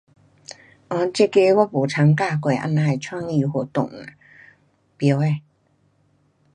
[0.89, 3.87] 哦这个我没参加过这样的创意活动。
[4.97, 5.41] 甭晓呃